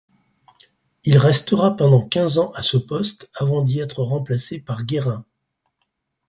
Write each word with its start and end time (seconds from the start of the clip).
Il 1.03 1.19
restera 1.19 1.75
pendant 1.75 2.01
quinze 2.01 2.39
ans 2.39 2.49
à 2.55 2.63
ce 2.63 2.75
poste 2.77 3.29
avant 3.35 3.61
d'y 3.61 3.77
être 3.81 4.01
remplacé 4.01 4.59
par 4.59 4.83
Guerrin. 4.83 5.23